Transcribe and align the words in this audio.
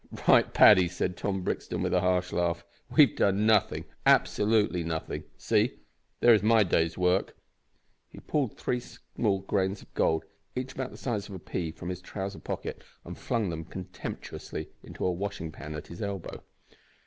"Right, 0.27 0.51
Paddy," 0.51 0.87
said 0.87 1.15
Tom 1.15 1.43
Brixton, 1.43 1.83
with 1.83 1.93
a 1.93 2.01
harsh 2.01 2.33
laugh; 2.33 2.65
"we've 2.89 3.15
done 3.15 3.45
nothing 3.45 3.85
absolutely 4.03 4.83
nothing. 4.83 5.25
See, 5.37 5.77
there 6.21 6.33
is 6.33 6.41
my 6.41 6.63
day's 6.63 6.97
work." 6.97 7.37
He 8.09 8.19
pulled 8.19 8.57
three 8.57 8.79
small 8.79 9.41
grains 9.41 9.83
of 9.83 9.93
gold, 9.93 10.25
each 10.55 10.73
about 10.73 10.89
the 10.89 10.97
size 10.97 11.29
of 11.29 11.35
a 11.35 11.39
pea, 11.39 11.69
from 11.71 11.89
his 11.89 12.01
trousers 12.01 12.41
pocket, 12.41 12.83
and 13.05 13.15
flung 13.15 13.51
them 13.51 13.63
contemptuously 13.63 14.69
into 14.81 15.05
a 15.05 15.11
washing 15.11 15.51
pan 15.51 15.75
at 15.75 15.85
his 15.85 16.01
elbow. 16.01 16.41